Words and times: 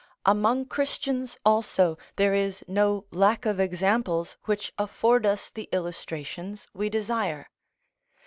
Among 0.25 0.65
Christians 0.65 1.37
also 1.45 1.95
there 2.15 2.33
is 2.33 2.63
no 2.67 3.05
lack 3.11 3.45
of 3.45 3.59
examples 3.59 4.35
which 4.45 4.73
afford 4.79 5.27
us 5.27 5.51
the 5.51 5.69
illustrations 5.71 6.67
we 6.73 6.89
desire. 6.89 7.51